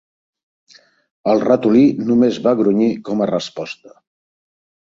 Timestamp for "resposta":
3.35-3.99